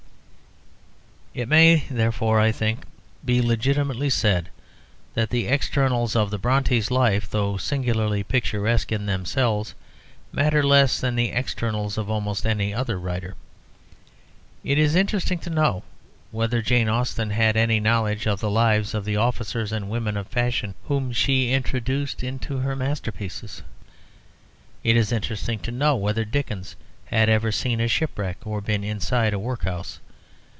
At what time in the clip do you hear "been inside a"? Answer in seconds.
28.59-29.39